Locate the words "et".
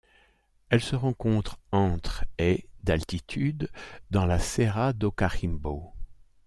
2.39-2.67